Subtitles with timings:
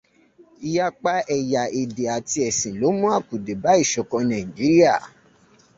[0.67, 4.93] Ìyàpa ẹ̀yà, èdè àti ẹ̀sìn ló mú akùdé bá ìṣọ̀kan Nàíjíríà.